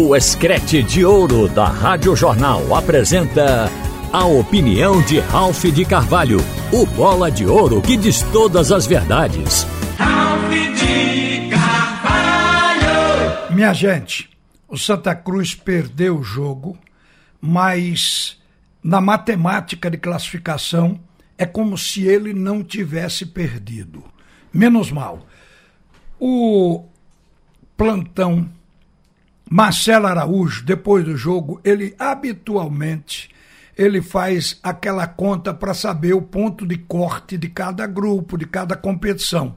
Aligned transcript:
O 0.00 0.14
Escrete 0.14 0.80
de 0.80 1.04
Ouro 1.04 1.48
da 1.48 1.66
Rádio 1.66 2.14
Jornal 2.14 2.72
apresenta 2.72 3.68
a 4.12 4.24
opinião 4.26 5.02
de 5.02 5.18
Ralph 5.18 5.64
de 5.64 5.84
Carvalho, 5.84 6.38
o 6.72 6.86
bola 6.86 7.32
de 7.32 7.44
ouro 7.44 7.82
que 7.82 7.96
diz 7.96 8.22
todas 8.30 8.70
as 8.70 8.86
verdades. 8.86 9.66
Ralph 9.98 10.52
de 10.52 11.50
Carvalho! 11.50 12.86
Minha 13.52 13.72
gente, 13.74 14.30
o 14.68 14.78
Santa 14.78 15.16
Cruz 15.16 15.56
perdeu 15.56 16.18
o 16.18 16.22
jogo, 16.22 16.78
mas 17.40 18.40
na 18.80 19.00
matemática 19.00 19.90
de 19.90 19.96
classificação 19.98 21.00
é 21.36 21.44
como 21.44 21.76
se 21.76 22.06
ele 22.06 22.32
não 22.32 22.62
tivesse 22.62 23.26
perdido. 23.26 24.04
Menos 24.54 24.92
mal. 24.92 25.26
O 26.20 26.84
plantão 27.76 28.48
Marcelo 29.50 30.06
Araújo, 30.06 30.64
depois 30.64 31.04
do 31.04 31.16
jogo, 31.16 31.60
ele 31.64 31.94
habitualmente 31.98 33.30
ele 33.78 34.02
faz 34.02 34.58
aquela 34.60 35.06
conta 35.06 35.54
para 35.54 35.72
saber 35.72 36.12
o 36.12 36.20
ponto 36.20 36.66
de 36.66 36.76
corte 36.76 37.38
de 37.38 37.48
cada 37.48 37.86
grupo, 37.86 38.36
de 38.36 38.44
cada 38.44 38.74
competição. 38.74 39.56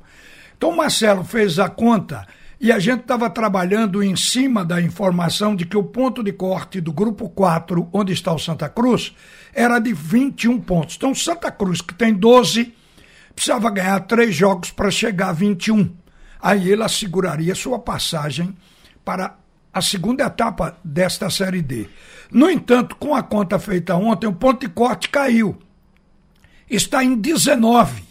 Então 0.55 0.70
o 0.70 0.77
Marcelo 0.77 1.23
fez 1.23 1.58
a 1.58 1.67
conta 1.67 2.27
e 2.59 2.72
a 2.72 2.77
gente 2.77 3.02
estava 3.02 3.27
trabalhando 3.31 4.04
em 4.04 4.16
cima 4.16 4.64
da 4.64 4.80
informação 4.80 5.55
de 5.55 5.66
que 5.66 5.76
o 5.76 5.84
ponto 5.84 6.23
de 6.23 6.31
corte 6.31 6.80
do 6.80 6.94
grupo 6.94 7.28
4, 7.28 7.89
onde 7.92 8.14
está 8.14 8.31
o 8.31 8.38
Santa 8.38 8.70
Cruz, 8.70 9.16
era 9.52 9.80
de 9.80 9.92
21 9.92 10.62
pontos. 10.62 10.98
Então 10.98 11.16
Santa 11.16 11.50
Cruz, 11.50 11.81
que 11.81 11.95
tem 11.95 12.14
12, 12.14 12.76
precisava 13.34 13.72
ganhar 13.72 14.00
três 14.02 14.36
jogos 14.36 14.70
para 14.70 14.92
chegar 14.92 15.30
a 15.30 15.34
21. 15.34 15.92
Aí 16.39 16.72
ele 16.72 16.84
asseguraria 16.84 17.55
sua 17.55 17.80
passagem 17.80 18.55
para 19.03 19.41
a 19.73 19.81
segunda 19.81 20.25
etapa 20.25 20.77
desta 20.84 21.30
Série 21.30 21.61
D. 21.61 21.88
No 22.31 22.50
entanto, 22.50 22.95
com 22.95 23.16
a 23.16 23.23
conta 23.23 23.58
feita 23.58 23.95
ontem, 23.95 24.28
o 24.28 24.33
ponto 24.33 24.61
de 24.61 24.69
corte 24.69 25.09
caiu. 25.09 25.58
Está 26.69 27.03
em 27.03 27.16
19. 27.16 28.03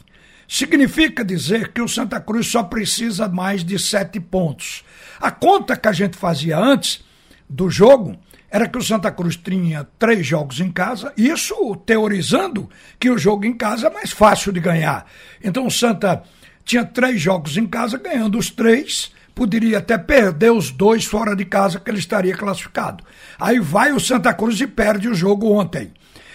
Significa 0.49 1.25
dizer 1.25 1.73
que 1.73 1.81
o 1.81 1.89
Santa 1.89 2.21
Cruz 2.21 2.47
só 2.47 2.63
precisa 2.63 3.29
mais 3.29 3.63
de 3.63 3.79
sete 3.79 4.19
pontos. 4.19 4.85
A 5.21 5.31
conta 5.31 5.77
que 5.77 5.89
a 5.89 5.93
gente 5.93 6.17
fazia 6.17 6.59
antes 6.59 7.05
do 7.49 7.71
jogo 7.71 8.19
era 8.51 8.69
que 8.69 8.77
o 8.77 8.83
Santa 8.83 9.13
Cruz 9.13 9.37
tinha 9.37 9.87
três 9.99 10.27
jogos 10.27 10.61
em 10.61 10.73
casa, 10.73 11.13
isso 11.17 11.77
teorizando 11.87 12.69
que 12.99 13.09
o 13.09 13.17
jogo 13.17 13.45
em 13.45 13.57
casa 13.57 13.87
é 13.87 13.91
mais 13.91 14.11
fácil 14.11 14.53
de 14.53 14.59
ganhar. 14.59 15.07
Então 15.43 15.67
o 15.67 15.71
Santa 15.71 16.25
tinha 16.65 16.85
três 16.85 17.21
jogos 17.21 17.57
em 17.57 17.67
casa, 17.67 17.97
ganhando 17.97 18.37
os 18.37 18.51
três, 18.51 19.13
poderia 19.41 19.79
até 19.79 19.97
perder 19.97 20.53
os 20.53 20.71
dois 20.71 21.07
fora 21.07 21.35
de 21.35 21.47
casa 21.47 21.81
que 21.81 21.91
ele 21.91 21.99
estaria 21.99 22.37
classificado. 22.37 23.03
Aí 23.39 23.59
vai 23.59 23.91
o 23.91 23.99
Santa 23.99 24.35
Cruz 24.35 24.61
e 24.61 24.67
perde 24.67 25.09
o 25.09 25.15
jogo 25.15 25.51
ontem. 25.51 25.95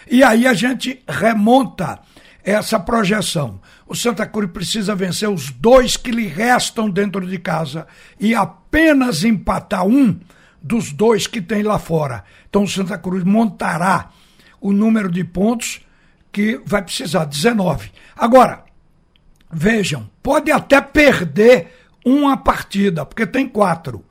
E 0.09 0.23
aí 0.23 0.47
a 0.47 0.55
gente 0.55 1.03
remonta 1.07 1.99
essa 2.43 2.79
projeção. 2.79 3.61
O 3.85 3.93
Santa 3.93 4.25
Cruz 4.25 4.49
precisa 4.49 4.95
vencer 4.95 5.29
os 5.29 5.51
dois 5.51 5.95
que 5.95 6.09
lhe 6.09 6.25
restam 6.25 6.89
dentro 6.89 7.23
de 7.27 7.37
casa 7.37 7.85
e 8.19 8.33
apenas 8.33 9.23
empatar 9.23 9.85
um 9.85 10.19
dos 10.59 10.91
dois 10.91 11.27
que 11.27 11.43
tem 11.43 11.61
lá 11.61 11.77
fora. 11.77 12.23
Então 12.49 12.63
o 12.63 12.67
Santa 12.67 12.97
Cruz 12.97 13.23
montará 13.23 14.09
o 14.59 14.73
número 14.73 15.11
de 15.11 15.23
pontos 15.23 15.79
que 16.31 16.59
vai 16.65 16.81
precisar, 16.81 17.25
19. 17.25 17.91
Agora, 18.17 18.63
vejam, 19.53 20.09
pode 20.23 20.51
até 20.51 20.81
perder 20.81 21.84
uma 22.05 22.37
partida, 22.37 23.03
porque 23.03 23.25
tem 23.25 23.49
quatro. 23.49 24.05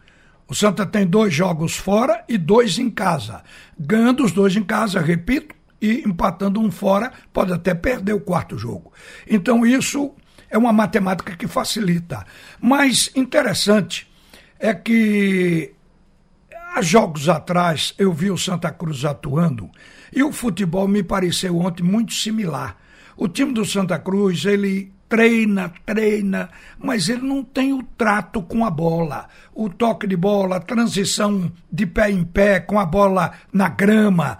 O 0.48 0.54
Santa 0.54 0.84
tem 0.84 1.06
dois 1.06 1.32
jogos 1.32 1.76
fora 1.76 2.24
e 2.28 2.36
dois 2.36 2.78
em 2.78 2.90
casa. 2.90 3.42
Ganhando 3.78 4.24
os 4.24 4.32
dois 4.32 4.56
em 4.56 4.64
casa, 4.64 5.00
repito, 5.00 5.54
e 5.80 6.02
empatando 6.06 6.60
um 6.60 6.70
fora, 6.70 7.12
pode 7.32 7.52
até 7.52 7.72
perder 7.74 8.12
o 8.12 8.20
quarto 8.20 8.58
jogo. 8.58 8.92
Então 9.28 9.64
isso 9.64 10.14
é 10.50 10.58
uma 10.58 10.72
matemática 10.72 11.36
que 11.36 11.46
facilita. 11.46 12.26
Mas 12.60 13.10
interessante 13.14 14.10
é 14.58 14.74
que 14.74 15.72
há 16.74 16.82
jogos 16.82 17.28
atrás 17.28 17.94
eu 17.98 18.12
vi 18.12 18.30
o 18.30 18.38
Santa 18.38 18.70
Cruz 18.70 19.04
atuando 19.04 19.70
e 20.12 20.22
o 20.22 20.32
futebol 20.32 20.88
me 20.88 21.02
pareceu 21.02 21.58
ontem 21.58 21.82
muito 21.82 22.12
similar. 22.12 22.76
O 23.16 23.28
time 23.28 23.52
do 23.52 23.64
Santa 23.64 23.98
Cruz, 23.98 24.44
ele 24.44 24.92
treina, 25.08 25.72
treina, 25.84 26.50
mas 26.78 27.08
ele 27.08 27.22
não 27.22 27.42
tem 27.42 27.72
o 27.72 27.82
trato 27.82 28.42
com 28.42 28.64
a 28.64 28.70
bola. 28.70 29.28
O 29.54 29.68
toque 29.68 30.06
de 30.06 30.16
bola, 30.16 30.56
a 30.56 30.60
transição 30.60 31.52
de 31.70 31.86
pé 31.86 32.10
em 32.10 32.24
pé, 32.24 32.60
com 32.60 32.78
a 32.78 32.86
bola 32.86 33.32
na 33.52 33.68
grama. 33.68 34.38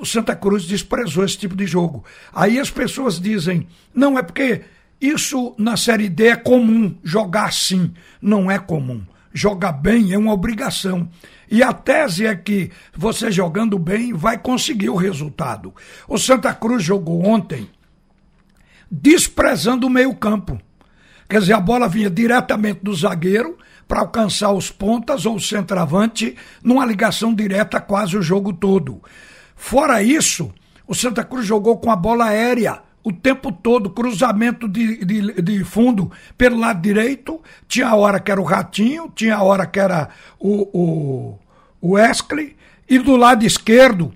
O 0.00 0.06
Santa 0.06 0.34
Cruz 0.36 0.64
desprezou 0.64 1.24
esse 1.24 1.36
tipo 1.36 1.56
de 1.56 1.66
jogo. 1.66 2.04
Aí 2.32 2.58
as 2.58 2.70
pessoas 2.70 3.20
dizem: 3.20 3.66
não, 3.94 4.18
é 4.18 4.22
porque 4.22 4.62
isso 5.00 5.54
na 5.58 5.76
Série 5.76 6.08
D 6.08 6.28
é 6.28 6.36
comum, 6.36 6.96
jogar 7.02 7.46
assim. 7.46 7.92
Não 8.20 8.50
é 8.50 8.58
comum. 8.58 9.02
Jogar 9.32 9.72
bem 9.72 10.12
é 10.12 10.18
uma 10.18 10.32
obrigação. 10.32 11.08
E 11.50 11.62
a 11.62 11.72
tese 11.72 12.26
é 12.26 12.34
que 12.34 12.70
você 12.96 13.30
jogando 13.30 13.78
bem 13.78 14.12
vai 14.12 14.38
conseguir 14.38 14.90
o 14.90 14.96
resultado. 14.96 15.74
O 16.06 16.18
Santa 16.18 16.52
Cruz 16.54 16.82
jogou 16.82 17.24
ontem 17.24 17.68
desprezando 18.90 19.86
o 19.86 19.90
meio-campo. 19.90 20.60
Quer 21.28 21.40
dizer, 21.40 21.52
a 21.52 21.60
bola 21.60 21.88
vinha 21.88 22.08
diretamente 22.08 22.80
do 22.82 22.94
zagueiro 22.94 23.58
para 23.86 24.00
alcançar 24.00 24.52
os 24.52 24.70
pontas 24.70 25.26
ou 25.26 25.36
o 25.36 25.40
centroavante 25.40 26.36
numa 26.62 26.84
ligação 26.84 27.34
direta 27.34 27.80
quase 27.80 28.16
o 28.16 28.22
jogo 28.22 28.52
todo. 28.52 29.02
Fora 29.54 30.02
isso, 30.02 30.52
o 30.86 30.94
Santa 30.94 31.24
Cruz 31.24 31.46
jogou 31.46 31.78
com 31.78 31.90
a 31.90 31.96
bola 31.96 32.26
aérea 32.26 32.80
o 33.02 33.12
tempo 33.12 33.50
todo, 33.50 33.90
cruzamento 33.90 34.68
de, 34.68 35.04
de, 35.04 35.42
de, 35.42 35.64
fundo 35.64 36.10
pelo 36.36 36.58
lado 36.58 36.80
direito. 36.80 37.40
Tinha 37.66 37.88
a 37.88 37.96
hora 37.96 38.20
que 38.20 38.30
era 38.30 38.40
o 38.40 38.44
Ratinho, 38.44 39.10
tinha 39.14 39.36
a 39.36 39.42
hora 39.42 39.66
que 39.66 39.80
era 39.80 40.10
o, 40.38 40.68
o, 40.78 41.38
o 41.80 41.92
Wesley, 41.92 42.56
e 42.88 42.98
do 42.98 43.16
lado 43.16 43.44
esquerdo, 43.44 44.12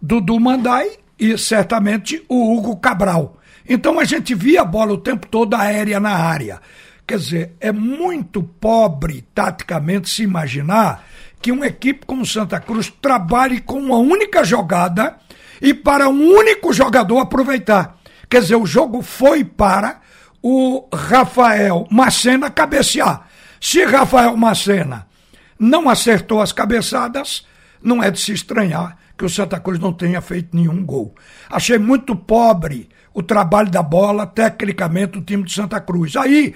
Dudu 0.00 0.38
Mandai 0.38 0.98
e 1.18 1.36
certamente 1.38 2.24
o 2.28 2.54
Hugo 2.54 2.76
Cabral. 2.76 3.35
Então 3.68 3.98
a 3.98 4.04
gente 4.04 4.34
via 4.34 4.62
a 4.62 4.64
bola 4.64 4.92
o 4.92 4.98
tempo 4.98 5.26
todo 5.26 5.54
aérea 5.54 5.98
na 5.98 6.12
área. 6.12 6.60
Quer 7.06 7.18
dizer, 7.18 7.56
é 7.60 7.70
muito 7.70 8.42
pobre 8.42 9.22
taticamente 9.34 10.08
se 10.08 10.22
imaginar 10.22 11.04
que 11.40 11.52
uma 11.52 11.66
equipe 11.66 12.04
como 12.04 12.26
Santa 12.26 12.58
Cruz 12.58 12.92
trabalhe 13.00 13.60
com 13.60 13.78
uma 13.78 13.98
única 13.98 14.42
jogada 14.42 15.16
e 15.60 15.72
para 15.72 16.08
um 16.08 16.30
único 16.34 16.72
jogador 16.72 17.18
aproveitar. 17.18 17.96
Quer 18.28 18.40
dizer, 18.40 18.56
o 18.56 18.66
jogo 18.66 19.02
foi 19.02 19.44
para 19.44 20.00
o 20.42 20.88
Rafael 20.92 21.86
Macena 21.90 22.50
cabecear. 22.50 23.28
Se 23.60 23.84
Rafael 23.84 24.36
Macena 24.36 25.06
não 25.58 25.88
acertou 25.88 26.40
as 26.40 26.52
cabeçadas, 26.52 27.46
não 27.82 28.02
é 28.02 28.10
de 28.10 28.18
se 28.18 28.32
estranhar 28.32 28.96
que 29.16 29.24
o 29.24 29.30
Santa 29.30 29.58
Cruz 29.58 29.78
não 29.78 29.92
tenha 29.92 30.20
feito 30.20 30.54
nenhum 30.54 30.84
gol. 30.84 31.14
Achei 31.48 31.78
muito 31.78 32.14
pobre 32.14 32.88
o 33.16 33.22
trabalho 33.22 33.70
da 33.70 33.82
bola, 33.82 34.26
tecnicamente, 34.26 35.16
o 35.16 35.22
time 35.22 35.42
de 35.42 35.50
Santa 35.50 35.80
Cruz. 35.80 36.16
Aí, 36.16 36.54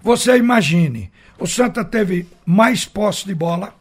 você 0.00 0.38
imagine, 0.38 1.12
o 1.38 1.46
Santa 1.46 1.84
teve 1.84 2.26
mais 2.46 2.86
posse 2.86 3.26
de 3.26 3.34
bola, 3.34 3.74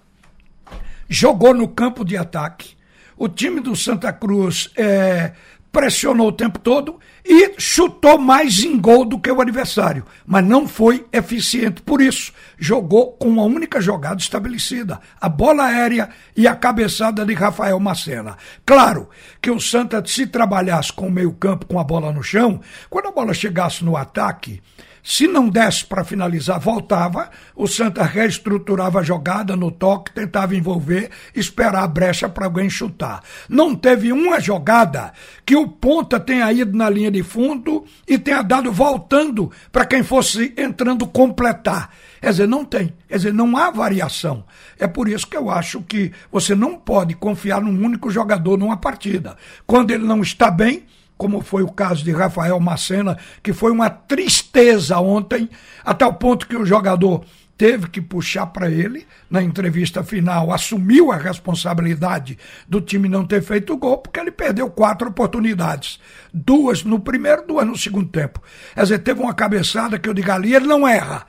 jogou 1.07 1.53
no 1.53 1.69
campo 1.69 2.03
de 2.03 2.17
ataque, 2.17 2.75
o 3.16 3.29
time 3.29 3.61
do 3.61 3.77
Santa 3.77 4.11
Cruz 4.11 4.69
é, 4.75 5.31
pressionou 5.72 6.29
o 6.29 6.31
tempo 6.31 6.59
todo 6.59 7.00
e 7.23 7.53
chutou 7.57 8.17
mais 8.17 8.63
em 8.63 8.79
gol 8.79 9.03
do 9.05 9.19
que 9.19 9.31
o 9.31 9.41
adversário, 9.41 10.05
mas 10.25 10.45
não 10.45 10.67
foi 10.67 11.05
eficiente. 11.11 11.81
Por 11.81 12.01
isso, 12.01 12.31
jogou 12.57 13.13
com 13.13 13.28
uma 13.28 13.44
única 13.44 13.81
jogada 13.81 14.22
estabelecida: 14.22 14.99
a 15.19 15.28
bola 15.28 15.66
aérea 15.66 16.09
e 16.35 16.47
a 16.47 16.55
cabeçada 16.55 17.25
de 17.25 17.34
Rafael 17.34 17.79
Macena. 17.79 18.37
Claro 18.66 19.09
que 19.41 19.52
o 19.52 19.59
Santa, 19.59 20.03
se 20.05 20.25
trabalhasse 20.28 20.91
com 20.93 21.08
o 21.08 21.11
meio-campo, 21.11 21.66
com 21.66 21.79
a 21.79 21.84
bola 21.84 22.11
no 22.11 22.23
chão, 22.23 22.61
quando 22.90 23.08
a 23.08 23.11
bola 23.11 23.34
chegasse 23.34 23.84
no 23.84 23.97
ataque, 23.97 24.61
se 25.09 25.25
não 25.25 25.47
desse 25.47 25.85
para 25.85 26.03
finalizar, 26.03 26.59
voltava, 26.59 27.29
o 27.55 27.65
Santa 27.65 28.03
reestruturava 28.03 28.99
a 28.99 29.03
jogada 29.03 29.55
no 29.55 29.71
toque, 29.71 30.11
tentava 30.11 30.53
envolver, 30.53 31.09
esperar 31.33 31.85
a 31.85 31.87
brecha 31.87 32.27
para 32.27 32.43
alguém 32.43 32.69
chutar. 32.69 33.23
Não 33.47 33.73
teve 33.73 34.11
uma 34.11 34.37
jogada 34.41 35.13
que 35.45 35.55
o 35.55 35.65
ponta 35.65 36.19
tenha 36.19 36.51
ido 36.51 36.77
na 36.77 36.89
linha 36.89 37.09
de 37.09 37.23
fundo 37.23 37.85
e 38.05 38.19
tenha 38.19 38.41
dado 38.41 38.69
voltando 38.69 39.49
para 39.71 39.85
quem 39.85 40.03
fosse 40.03 40.53
entrando 40.57 41.07
completar. 41.07 41.89
Quer 42.19 42.31
dizer, 42.31 42.47
não 42.49 42.65
tem. 42.65 42.93
Quer 43.07 43.15
dizer, 43.15 43.33
não 43.33 43.55
há 43.55 43.71
variação. 43.71 44.43
É 44.77 44.87
por 44.87 45.07
isso 45.07 45.25
que 45.25 45.37
eu 45.37 45.49
acho 45.49 45.81
que 45.83 46.11
você 46.29 46.53
não 46.53 46.75
pode 46.75 47.15
confiar 47.15 47.61
num 47.61 47.81
único 47.81 48.11
jogador 48.11 48.57
numa 48.57 48.75
partida. 48.75 49.37
Quando 49.65 49.91
ele 49.91 50.03
não 50.03 50.21
está 50.21 50.51
bem, 50.51 50.83
como 51.17 51.41
foi 51.41 51.64
o 51.64 51.72
caso 51.72 52.03
de 52.03 52.11
Rafael 52.11 52.59
Macena, 52.59 53.17
que 53.41 53.52
foi 53.52 53.72
uma 53.72 53.90
tristeza 53.90 54.99
ontem, 54.99 55.49
a 55.84 55.93
tal 55.93 56.14
ponto 56.14 56.47
que 56.47 56.55
o 56.55 56.66
jogador 56.66 57.25
teve 57.58 57.87
que 57.90 57.99
puxar 57.99 58.46
para 58.47 58.69
ele 58.69 59.08
na 59.29 59.41
entrevista 59.41 60.03
final, 60.03 60.53
assumiu 60.53 61.11
a 61.11 61.17
responsabilidade 61.17 62.37
do 62.67 62.79
time 62.79 63.09
não 63.09 63.25
ter 63.25 63.41
feito 63.41 63.75
gol, 63.75 63.97
porque 63.97 64.19
ele 64.19 64.31
perdeu 64.31 64.69
quatro 64.69 65.09
oportunidades. 65.09 65.99
Duas 66.31 66.84
no 66.84 66.99
primeiro, 66.99 67.47
duas 67.47 67.66
no 67.66 67.75
segundo 67.75 68.09
tempo. 68.09 68.41
Quer 68.75 68.84
dizer, 68.84 68.99
teve 68.99 69.19
uma 69.19 69.34
cabeçada 69.34 69.97
que 69.97 70.08
eu 70.08 70.14
digo 70.14 70.31
ali, 70.31 70.53
ele 70.53 70.67
não 70.67 70.87
erra. 70.87 71.25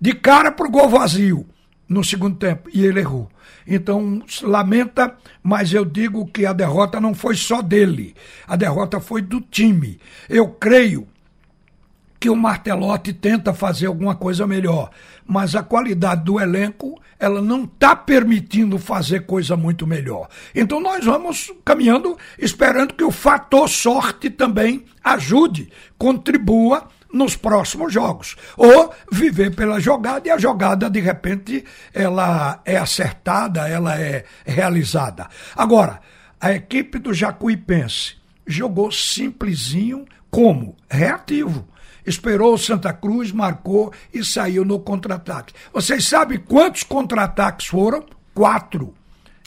De 0.00 0.12
cara 0.12 0.52
pro 0.52 0.70
gol 0.70 0.88
vazio 0.88 1.46
no 1.88 2.04
segundo 2.04 2.36
tempo. 2.36 2.68
E 2.72 2.84
ele 2.84 3.00
errou. 3.00 3.30
Então, 3.66 4.22
lamenta, 4.42 5.16
mas 5.42 5.72
eu 5.72 5.84
digo 5.84 6.26
que 6.26 6.44
a 6.44 6.52
derrota 6.52 7.00
não 7.00 7.14
foi 7.14 7.34
só 7.34 7.62
dele. 7.62 8.14
A 8.46 8.56
derrota 8.56 9.00
foi 9.00 9.22
do 9.22 9.40
time. 9.40 9.98
Eu 10.28 10.48
creio 10.48 11.06
que 12.24 12.30
o 12.30 12.36
Martelotti 12.36 13.12
tenta 13.12 13.52
fazer 13.52 13.86
alguma 13.86 14.14
coisa 14.14 14.46
melhor, 14.46 14.90
mas 15.26 15.54
a 15.54 15.62
qualidade 15.62 16.24
do 16.24 16.40
elenco 16.40 16.98
ela 17.18 17.42
não 17.42 17.64
está 17.64 17.94
permitindo 17.94 18.78
fazer 18.78 19.26
coisa 19.26 19.56
muito 19.58 19.86
melhor. 19.86 20.28
Então 20.54 20.80
nós 20.80 21.04
vamos 21.04 21.52
caminhando, 21.64 22.16
esperando 22.38 22.94
que 22.94 23.04
o 23.04 23.10
fator 23.10 23.68
sorte 23.68 24.30
também 24.30 24.86
ajude, 25.02 25.70
contribua 25.98 26.88
nos 27.14 27.36
próximos 27.36 27.92
jogos. 27.92 28.36
Ou 28.56 28.92
viver 29.10 29.54
pela 29.54 29.80
jogada 29.80 30.28
e 30.28 30.30
a 30.30 30.36
jogada, 30.36 30.90
de 30.90 31.00
repente, 31.00 31.64
ela 31.94 32.60
é 32.64 32.76
acertada, 32.76 33.68
ela 33.68 33.98
é 33.98 34.24
realizada. 34.44 35.28
Agora, 35.56 36.00
a 36.40 36.52
equipe 36.52 36.98
do 36.98 37.14
Jacuipense 37.14 38.16
jogou 38.46 38.90
simplesinho 38.92 40.04
como? 40.30 40.76
Reativo 40.90 41.66
esperou 42.06 42.54
o 42.54 42.58
Santa 42.58 42.92
Cruz, 42.92 43.32
marcou 43.32 43.92
e 44.12 44.22
saiu 44.22 44.64
no 44.64 44.78
contra-ataque. 44.78 45.54
Vocês 45.72 46.04
sabem 46.04 46.38
quantos 46.38 46.82
contra-ataques 46.82 47.66
foram? 47.66 48.04
Quatro. 48.34 48.94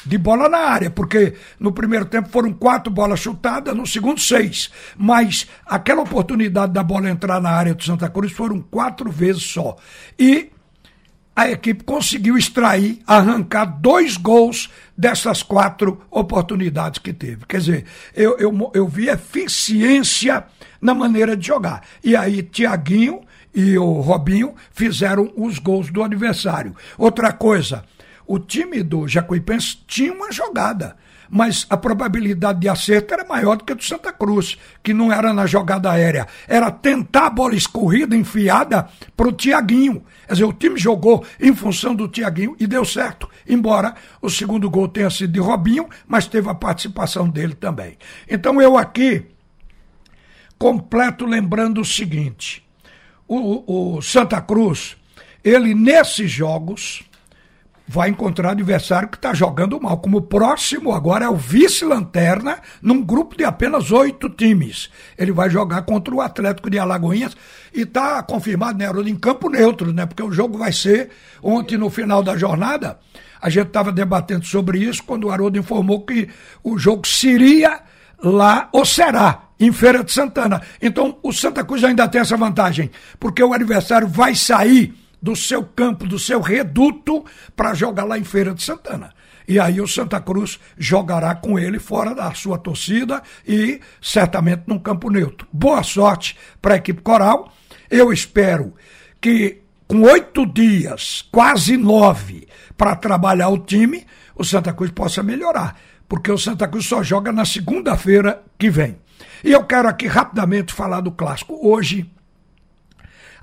De 0.08 0.18
bola 0.18 0.48
na 0.48 0.60
área, 0.60 0.90
porque 0.90 1.34
no 1.60 1.72
primeiro 1.72 2.06
tempo 2.06 2.30
foram 2.30 2.54
quatro 2.54 2.92
bolas 2.92 3.20
chutadas, 3.20 3.76
no 3.76 3.86
segundo, 3.86 4.20
seis. 4.22 4.72
Mas 4.98 5.48
aquela 5.66 6.02
oportunidade 6.02 6.72
da 6.72 6.82
bola 6.82 7.10
entrar 7.10 7.42
na 7.42 7.50
área 7.50 7.76
do 7.76 7.84
Santa 7.84 8.10
Cruz 8.10 8.32
foram 8.32 8.62
quatro 8.62 9.12
vezes 9.12 9.44
só. 9.44 9.76
E 10.18 10.50
a 11.36 11.52
equipe 11.52 11.84
conseguiu 11.84 12.36
extrair, 12.36 13.00
arrancar 13.06 13.66
dois 13.66 14.18
gols 14.18 14.72
dessas 14.98 15.44
quatro 15.44 16.02
oportunidades 16.10 16.98
que 16.98 17.14
teve. 17.14 17.46
Quer 17.46 17.60
dizer, 17.60 17.86
eu, 18.16 18.38
eu, 18.40 18.72
eu 18.74 18.88
vi 18.88 19.08
eficiência 19.08 20.46
na 20.82 20.96
maneira 20.96 21.38
de 21.38 21.46
jogar. 21.46 21.84
E 22.04 22.16
aí, 22.16 22.42
Tiaguinho 22.42 23.22
e 23.54 23.78
o 23.78 24.00
Robinho 24.00 24.56
fizeram 24.72 25.32
os 25.36 25.60
gols 25.60 25.92
do 25.92 26.02
adversário. 26.02 26.76
Outra 26.98 27.32
coisa, 27.32 27.84
o 28.28 28.38
time 28.38 28.84
do 28.84 29.08
Jacuipense 29.08 29.78
tinha 29.88 30.14
uma 30.14 30.32
jogada 30.32 30.96
mas 31.30 31.66
a 31.70 31.78
probabilidade 31.78 32.60
de 32.60 32.70
acerto 32.70 33.14
era 33.14 33.26
maior 33.26 33.58
do 33.58 33.64
que 33.64 33.74
a 33.74 33.76
do 33.76 33.84
Santa 33.84 34.12
Cruz, 34.12 34.58
que 34.82 34.94
não 34.94 35.12
era 35.12 35.34
na 35.34 35.46
jogada 35.46 35.92
aérea, 35.92 36.28
era 36.48 36.72
tentar 36.72 37.28
a 37.28 37.30
bola 37.30 37.56
escorrida, 37.56 38.16
enfiada 38.16 38.88
para 39.16 39.28
o 39.28 39.32
Tiaguinho. 39.32 40.04
Quer 40.26 40.34
dizer, 40.34 40.46
o 40.46 40.54
time 40.54 40.80
jogou 40.80 41.26
em 41.40 41.54
função 41.54 41.96
do 41.96 42.08
Tiaguinho 42.08 42.56
e 42.60 42.68
deu 42.68 42.86
certo, 42.86 43.30
embora 43.48 43.96
o 44.22 44.30
segundo 44.30 44.70
gol 44.70 44.88
tenha 44.88 45.10
sido 45.10 45.34
de 45.34 45.40
Robinho, 45.40 45.88
mas 46.08 46.28
teve 46.28 46.50
a 46.50 46.56
participação 46.56 47.30
dele 47.30 47.56
também. 47.56 47.98
Então 48.30 48.62
eu 48.62 48.78
aqui 48.78 49.26
completo 50.58 51.26
lembrando 51.26 51.82
o 51.82 51.86
seguinte: 51.86 52.66
o, 53.28 53.96
o 53.98 54.02
Santa 54.02 54.42
Cruz, 54.42 54.98
ele 55.44 55.74
nesses 55.74 56.32
jogos 56.32 57.07
vai 57.88 58.10
encontrar 58.10 58.52
adversário 58.52 59.08
que 59.08 59.16
está 59.16 59.34
jogando 59.34 59.80
mal. 59.80 59.98
Como 60.00 60.18
o 60.18 60.22
próximo 60.22 60.92
agora 60.92 61.26
é 61.26 61.30
o 61.30 61.36
vice-lanterna, 61.36 62.60
num 62.82 63.02
grupo 63.02 63.38
de 63.38 63.46
apenas 63.46 63.92
oito 63.92 64.30
times. 64.30 64.90
Ele 65.18 65.32
vai 65.32 65.50
jogar 65.50 65.84
contra 65.84 66.14
o 66.14 66.20
Atlético 66.20 66.70
de 66.70 66.78
Alagoinhas 66.78 67.38
e 67.74 67.82
está 67.82 68.22
confirmado, 68.22 68.78
né, 68.78 68.90
em 69.10 69.16
campo 69.16 69.50
neutro, 69.50 69.94
né? 69.94 70.06
Porque 70.06 70.22
o 70.22 70.32
jogo 70.32 70.58
vai 70.58 70.74
ser 70.74 71.10
ontem 71.42 71.78
no 71.78 71.90
final 71.90 72.22
da 72.22 72.36
jornada. 72.36 73.00
A 73.42 73.50
gente 73.50 73.68
estava 73.68 73.92
debatendo 73.92 74.46
sobre 74.46 74.80
isso 74.80 75.04
quando 75.04 75.26
o 75.26 75.32
Haroldo 75.32 75.58
informou 75.58 76.06
que 76.06 76.28
o 76.64 76.78
jogo 76.78 77.08
seria 77.08 77.82
lá 78.22 78.68
ou 78.74 78.84
será 78.84 79.44
em 79.60 79.72
Feira 79.72 80.04
de 80.04 80.12
Santana. 80.12 80.62
Então, 80.82 81.18
o 81.24 81.32
Santa 81.32 81.64
Cruz 81.64 81.84
ainda 81.84 82.08
tem 82.08 82.22
essa 82.22 82.36
vantagem, 82.36 82.92
porque 83.20 83.42
o 83.42 83.54
adversário 83.54 84.08
vai 84.08 84.36
sair 84.36 84.94
do 85.22 85.36
seu 85.36 85.64
campo, 85.64 86.08
do 86.08 86.20
seu 86.20 86.42
reduto, 86.42 87.26
para 87.56 87.74
jogar 87.74 88.04
lá 88.04 88.18
em 88.18 88.24
Feira 88.24 88.54
de 88.54 88.64
Santana. 88.64 89.14
E 89.48 89.60
aí 89.60 89.80
o 89.80 89.88
Santa 89.88 90.20
Cruz 90.20 90.60
jogará 90.78 91.34
com 91.34 91.58
ele 91.58 91.80
fora 91.80 92.14
da 92.14 92.34
sua 92.34 92.58
torcida 92.58 93.22
e 93.48 93.80
certamente 94.02 94.64
num 94.68 94.78
campo 94.78 95.10
neutro. 95.10 95.48
Boa 95.52 95.84
sorte 95.84 96.38
para 96.62 96.74
a 96.74 96.78
equipe 96.78 97.02
coral. 97.02 97.54
Eu 97.90 98.12
espero 98.12 98.74
que 99.22 99.62
com 99.88 100.02
oito 100.02 100.46
dias, 100.46 101.26
quase 101.32 101.78
nove, 101.78 102.46
para 102.76 102.94
trabalhar 102.94 103.48
o 103.48 103.58
time, 103.58 104.06
o 104.36 104.44
Santa 104.44 104.74
Cruz 104.74 104.92
possa 104.92 105.24
melhorar. 105.24 105.80
Porque 106.10 106.30
o 106.30 106.38
Santa 106.38 106.68
Cruz 106.68 106.86
só 106.86 107.02
joga 107.02 107.32
na 107.32 107.46
segunda-feira 107.46 108.44
que 108.58 108.70
vem. 108.70 108.98
E 109.44 109.52
eu 109.54 109.64
quero 109.64 109.88
aqui 109.88 110.08
rapidamente 110.08 110.74
falar 110.74 111.00
do 111.00 111.12
clássico. 111.12 111.58
Hoje, 111.66 112.10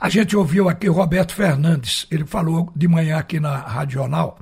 a 0.05 0.11
gente 0.11 0.37
ouviu 0.37 0.69
aqui 0.69 0.87
o 0.87 0.93
Roberto 0.93 1.35
Fernandes, 1.35 2.07
ele 2.11 2.27
falou 2.27 2.71
de 2.77 2.87
manhã 2.87 3.17
aqui 3.17 3.41
na 3.41 3.57
Rádio 3.57 4.01
Jornal, 4.01 4.39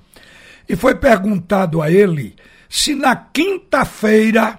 e 0.68 0.74
foi 0.74 0.96
perguntado 0.96 1.80
a 1.80 1.88
ele 1.88 2.34
se 2.68 2.96
na 2.96 3.14
quinta-feira, 3.14 4.58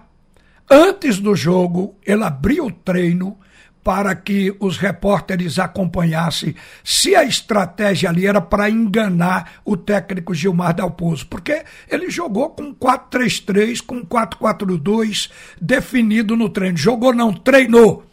antes 0.72 1.20
do 1.20 1.36
jogo, 1.36 2.00
ele 2.06 2.24
abriu 2.24 2.68
o 2.68 2.72
treino 2.72 3.38
para 3.84 4.16
que 4.16 4.56
os 4.62 4.78
repórteres 4.78 5.60
acompanhassem 5.60 6.56
se 6.86 7.14
a 7.18 7.26
estratégia 7.26 8.08
ali 8.08 8.26
era 8.26 8.40
para 8.40 8.70
enganar 8.70 9.56
o 9.66 9.76
técnico 9.76 10.34
Gilmar 10.34 10.74
Dalpozo, 10.74 11.28
porque 11.28 11.66
ele 11.92 12.10
jogou 12.10 12.52
com 12.52 12.74
4-3-3, 12.74 13.82
com 13.86 14.06
4-4-2 14.06 15.30
definido 15.62 16.38
no 16.38 16.48
treino. 16.48 16.78
Jogou 16.78 17.14
não, 17.14 17.34
treinou. 17.34 18.06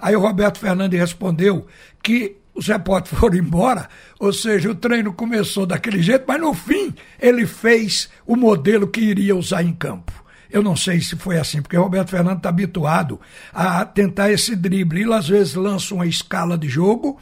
Aí 0.00 0.16
o 0.16 0.20
Roberto 0.20 0.58
Fernandes 0.58 0.98
respondeu 0.98 1.66
que 2.02 2.36
os 2.54 2.66
repórteres 2.66 3.18
foram 3.20 3.36
embora, 3.36 3.88
ou 4.18 4.32
seja, 4.32 4.70
o 4.70 4.74
treino 4.74 5.12
começou 5.12 5.66
daquele 5.66 6.02
jeito, 6.02 6.24
mas 6.26 6.40
no 6.40 6.54
fim 6.54 6.94
ele 7.18 7.46
fez 7.46 8.08
o 8.26 8.36
modelo 8.36 8.88
que 8.88 9.00
iria 9.00 9.36
usar 9.36 9.62
em 9.62 9.72
campo. 9.72 10.12
Eu 10.50 10.62
não 10.62 10.74
sei 10.74 11.00
se 11.00 11.14
foi 11.16 11.38
assim, 11.38 11.62
porque 11.62 11.76
o 11.76 11.82
Roberto 11.82 12.10
Fernandes 12.10 12.38
está 12.38 12.48
habituado 12.48 13.20
a 13.52 13.84
tentar 13.84 14.32
esse 14.32 14.56
drible. 14.56 15.02
Ele 15.02 15.14
às 15.14 15.28
vezes 15.28 15.54
lança 15.54 15.94
uma 15.94 16.06
escala 16.06 16.58
de 16.58 16.68
jogo, 16.68 17.20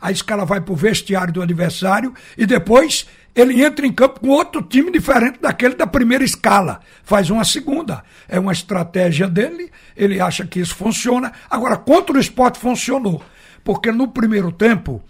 a 0.00 0.10
escala 0.10 0.46
vai 0.46 0.62
para 0.62 0.72
o 0.72 0.76
vestiário 0.76 1.32
do 1.32 1.42
adversário 1.42 2.14
e 2.38 2.46
depois 2.46 3.06
ele 3.34 3.62
entra 3.62 3.86
em 3.86 3.92
campo 3.92 4.20
com 4.20 4.28
outro 4.28 4.62
time 4.62 4.90
diferente 4.90 5.38
daquele 5.40 5.74
da 5.74 5.86
primeira 5.86 6.24
escala. 6.24 6.80
Faz 7.04 7.30
uma 7.30 7.44
segunda. 7.44 8.02
É 8.26 8.40
uma 8.40 8.52
estratégia 8.52 9.28
dele, 9.28 9.70
ele 9.96 10.20
acha 10.20 10.46
que 10.46 10.58
isso 10.58 10.74
funciona. 10.74 11.32
Agora, 11.48 11.76
contra 11.76 12.16
o 12.16 12.20
esporte 12.20 12.58
funcionou. 12.58 13.22
Porque 13.64 13.92
no 13.92 14.08
primeiro 14.08 14.50
tempo, 14.50 15.02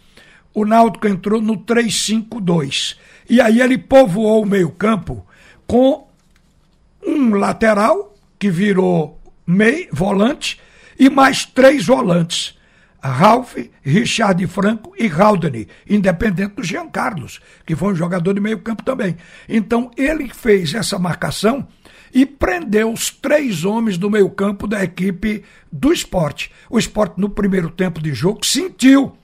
o 0.55 0.65
Náutico 0.65 1.07
entrou 1.07 1.41
no 1.41 1.59
3-5-2. 1.59 2.97
E 3.29 3.41
aí 3.41 3.61
ele 3.61 3.79
povoou 3.79 4.43
o 4.43 4.47
meio-campo 4.47 5.25
com 5.67 6.09
um 7.07 7.35
lateral, 7.35 8.15
que 8.39 8.51
virou 8.51 9.21
meio, 9.47 9.89
volante, 9.93 10.61
e 10.99 11.09
mais 11.09 11.45
três 11.45 11.87
volantes. 11.87 12.59
Ralph, 13.03 13.57
Richard 13.83 14.47
Franco 14.47 14.93
e 14.99 15.07
Haldane, 15.09 15.67
independente 15.89 16.57
do 16.57 16.63
Jean 16.63 16.89
Carlos, 16.89 17.41
que 17.65 17.75
foi 17.75 17.93
um 17.93 17.97
jogador 17.97 18.35
de 18.35 18.41
meio 18.41 18.59
campo 18.59 18.83
também. 18.83 19.17
Então 19.49 19.91
ele 19.97 20.29
fez 20.29 20.75
essa 20.75 20.99
marcação 20.99 21.67
e 22.13 22.27
prendeu 22.27 22.93
os 22.93 23.11
três 23.11 23.65
homens 23.65 23.97
do 23.97 24.11
meio 24.11 24.31
campo 24.31 24.67
da 24.67 24.83
equipe 24.83 25.43
do 25.71 25.93
esporte. 25.93 26.51
O 26.69 26.79
esporte 26.79 27.21
no 27.21 27.31
primeiro 27.31 27.71
tempo 27.71 28.01
de 28.01 28.13
jogo 28.13 28.45
sentiu. 28.45 29.17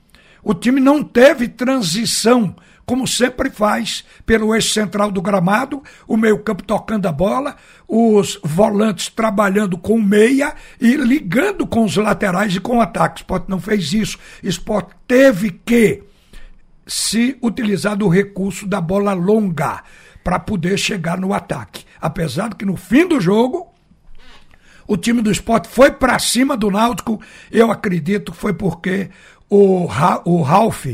O 0.43 0.55
time 0.55 0.81
não 0.81 1.03
teve 1.03 1.49
transição 1.49 2.55
como 2.87 3.05
sempre 3.05 3.51
faz, 3.51 4.05
pelo 4.25 4.55
eixo 4.55 4.71
central 4.71 5.11
do 5.11 5.21
gramado, 5.21 5.83
o 6.07 6.17
meio-campo 6.17 6.63
tocando 6.63 7.07
a 7.07 7.13
bola, 7.13 7.57
os 7.89 8.39
volantes 8.45 9.09
trabalhando 9.09 9.77
com 9.77 10.01
meia 10.01 10.55
e 10.81 10.95
ligando 10.95 11.67
com 11.67 11.85
os 11.85 11.97
laterais 11.97 12.55
e 12.55 12.61
com 12.61 12.79
o 12.79 12.81
ataque. 12.81 13.17
O 13.17 13.23
Sport 13.23 13.49
não 13.49 13.61
fez 13.61 13.93
isso. 13.93 14.17
O 14.41 14.47
Sport 14.47 14.91
teve 15.09 15.51
que 15.51 16.05
se 16.87 17.37
utilizar 17.43 17.97
do 17.97 18.07
recurso 18.07 18.69
da 18.69 18.81
bola 18.81 19.13
longa 19.13 19.83
para 20.23 20.39
poder 20.39 20.79
chegar 20.79 21.19
no 21.19 21.35
ataque. 21.35 21.85
Apesar 22.01 22.55
que 22.55 22.65
no 22.65 22.77
fim 22.77 23.07
do 23.07 23.21
jogo 23.21 23.73
o 24.87 24.97
time 24.97 25.21
do 25.21 25.33
esporte 25.33 25.69
foi 25.69 25.91
para 25.91 26.19
cima 26.19 26.57
do 26.57 26.71
Náutico, 26.71 27.21
eu 27.51 27.71
acredito 27.73 28.31
que 28.31 28.39
foi 28.39 28.53
porque 28.53 29.11
o, 29.49 29.85
Ra 29.87 30.23
o 30.25 30.43
Ralph 30.43 30.87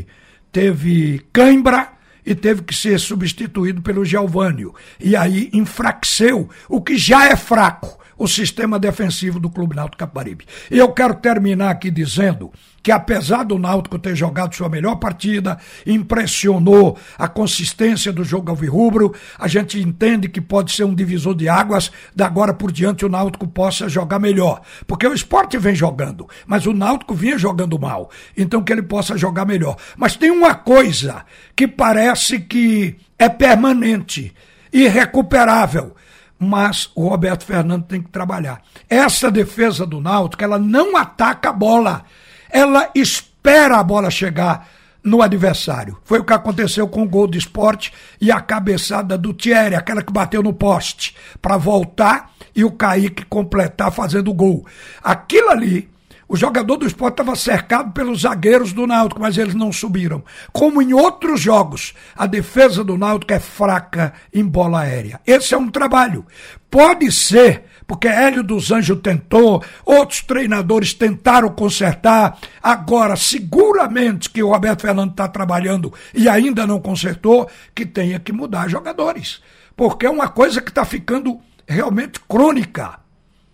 teve 0.50 1.24
cãibra 1.32 1.92
e 2.24 2.34
teve 2.34 2.62
que 2.62 2.74
ser 2.74 2.98
substituído 2.98 3.82
pelo 3.82 4.04
Gelvânio. 4.04 4.74
E 4.98 5.14
aí 5.16 5.50
enfraqueceu 5.52 6.48
o 6.68 6.80
que 6.80 6.96
já 6.96 7.26
é 7.26 7.36
fraco 7.36 8.01
o 8.22 8.28
sistema 8.28 8.78
defensivo 8.78 9.40
do 9.40 9.50
Clube 9.50 9.74
Náutico 9.74 9.98
Caparibe. 9.98 10.46
E 10.70 10.78
eu 10.78 10.92
quero 10.92 11.16
terminar 11.16 11.70
aqui 11.70 11.90
dizendo 11.90 12.52
que 12.80 12.92
apesar 12.92 13.42
do 13.42 13.58
Náutico 13.58 13.98
ter 13.98 14.14
jogado 14.14 14.54
sua 14.54 14.68
melhor 14.68 14.94
partida, 14.94 15.58
impressionou 15.84 16.96
a 17.18 17.26
consistência 17.26 18.12
do 18.12 18.22
jogo 18.22 18.48
alvirrubro, 18.48 19.12
a 19.36 19.48
gente 19.48 19.80
entende 19.80 20.28
que 20.28 20.40
pode 20.40 20.70
ser 20.70 20.84
um 20.84 20.94
divisor 20.94 21.34
de 21.34 21.48
águas, 21.48 21.90
da 22.14 22.26
agora 22.26 22.54
por 22.54 22.70
diante 22.70 23.04
o 23.04 23.08
Náutico 23.08 23.48
possa 23.48 23.88
jogar 23.88 24.20
melhor, 24.20 24.60
porque 24.86 25.06
o 25.06 25.12
esporte 25.12 25.58
vem 25.58 25.74
jogando, 25.74 26.28
mas 26.46 26.64
o 26.64 26.72
Náutico 26.72 27.14
vinha 27.14 27.36
jogando 27.36 27.76
mal, 27.76 28.08
então 28.36 28.62
que 28.62 28.72
ele 28.72 28.82
possa 28.82 29.18
jogar 29.18 29.44
melhor. 29.44 29.76
Mas 29.96 30.14
tem 30.14 30.30
uma 30.30 30.54
coisa 30.54 31.24
que 31.56 31.66
parece 31.66 32.38
que 32.38 32.96
é 33.18 33.28
permanente, 33.28 34.32
irrecuperável, 34.72 35.96
mas 36.42 36.90
o 36.94 37.08
Roberto 37.08 37.44
Fernando 37.44 37.84
tem 37.84 38.02
que 38.02 38.10
trabalhar. 38.10 38.60
Essa 38.90 39.30
defesa 39.30 39.86
do 39.86 40.00
Náutico, 40.00 40.42
ela 40.42 40.58
não 40.58 40.96
ataca 40.96 41.50
a 41.50 41.52
bola, 41.52 42.04
ela 42.50 42.90
espera 42.94 43.78
a 43.78 43.82
bola 43.82 44.10
chegar 44.10 44.68
no 45.04 45.22
adversário. 45.22 45.98
Foi 46.04 46.18
o 46.18 46.24
que 46.24 46.32
aconteceu 46.32 46.88
com 46.88 47.02
o 47.02 47.08
gol 47.08 47.26
do 47.26 47.36
esporte 47.36 47.92
e 48.20 48.30
a 48.30 48.40
cabeçada 48.40 49.16
do 49.16 49.32
Thierry, 49.32 49.74
aquela 49.74 50.02
que 50.02 50.12
bateu 50.12 50.42
no 50.42 50.52
poste, 50.52 51.16
para 51.40 51.56
voltar 51.56 52.30
e 52.54 52.64
o 52.64 52.72
Kaique 52.72 53.24
completar 53.24 53.92
fazendo 53.92 54.30
o 54.30 54.34
gol. 54.34 54.66
Aquilo 55.02 55.50
ali 55.50 55.91
o 56.32 56.36
jogador 56.36 56.78
do 56.78 56.86
esporte 56.86 57.20
estava 57.20 57.36
cercado 57.36 57.92
pelos 57.92 58.22
zagueiros 58.22 58.72
do 58.72 58.86
Náutico, 58.86 59.20
mas 59.20 59.36
eles 59.36 59.54
não 59.54 59.70
subiram. 59.70 60.24
Como 60.50 60.80
em 60.80 60.94
outros 60.94 61.38
jogos, 61.42 61.92
a 62.16 62.26
defesa 62.26 62.82
do 62.82 62.96
Náutico 62.96 63.34
é 63.34 63.38
fraca 63.38 64.14
em 64.32 64.42
bola 64.42 64.80
aérea. 64.80 65.20
Esse 65.26 65.52
é 65.52 65.58
um 65.58 65.68
trabalho. 65.68 66.24
Pode 66.70 67.12
ser, 67.12 67.64
porque 67.86 68.08
Hélio 68.08 68.42
dos 68.42 68.72
Anjos 68.72 68.98
tentou, 69.02 69.62
outros 69.84 70.22
treinadores 70.22 70.94
tentaram 70.94 71.50
consertar. 71.50 72.38
Agora, 72.62 73.14
seguramente 73.14 74.30
que 74.30 74.42
o 74.42 74.52
Roberto 74.52 74.80
Fernando 74.80 75.10
está 75.10 75.28
trabalhando 75.28 75.92
e 76.14 76.30
ainda 76.30 76.66
não 76.66 76.80
consertou, 76.80 77.46
que 77.74 77.84
tenha 77.84 78.18
que 78.18 78.32
mudar 78.32 78.70
jogadores. 78.70 79.42
Porque 79.76 80.06
é 80.06 80.10
uma 80.10 80.28
coisa 80.28 80.62
que 80.62 80.70
está 80.70 80.86
ficando 80.86 81.38
realmente 81.68 82.18
crônica. 82.26 83.01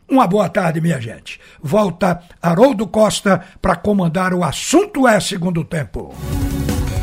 Uma 0.09 0.27
boa 0.27 0.49
tarde, 0.49 0.81
minha 0.81 0.99
gente. 1.01 1.39
Volta 1.63 2.21
Haroldo 2.41 2.87
Costa 2.87 3.43
para 3.61 3.77
comandar 3.77 4.33
o 4.33 4.43
Assunto 4.43 5.07
é 5.07 5.21
Segundo 5.21 5.63
Tempo. 5.63 6.15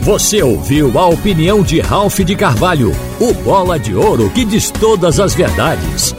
Você 0.02 0.42
ouviu 0.42 0.98
a 1.00 1.08
opinião 1.08 1.62
de 1.62 1.80
Ralph 1.80 2.20
de 2.20 2.36
Carvalho, 2.36 2.92
o 3.20 3.34
bola 3.34 3.80
de 3.80 3.96
ouro 3.96 4.30
que 4.30 4.46
diz 4.46 4.72
todas 4.72 5.20
as 5.20 5.34
verdades. 5.34 6.16